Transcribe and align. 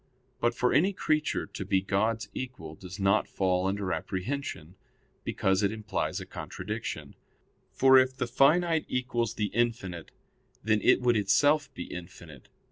But 0.39 0.55
for 0.55 0.73
any 0.73 0.93
creature 0.93 1.45
to 1.45 1.63
be 1.63 1.79
God's 1.79 2.27
equal 2.33 2.73
does 2.73 2.99
not 2.99 3.27
fall 3.27 3.67
under 3.67 3.93
apprehension, 3.93 4.73
because 5.23 5.61
it 5.61 5.71
implies 5.71 6.19
a 6.19 6.25
contradiction; 6.25 7.13
for 7.71 7.99
it 7.99 8.17
the 8.17 8.25
finite 8.25 8.85
equals 8.89 9.35
the 9.35 9.51
infinite, 9.53 10.09
then 10.63 10.81
it 10.81 11.01
would 11.01 11.15
itself 11.17 11.71
be 11.75 11.83
infinite. 11.83 12.49